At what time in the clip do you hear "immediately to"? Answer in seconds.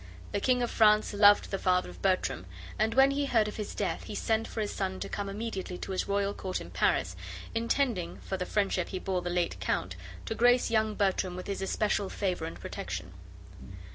5.29-5.91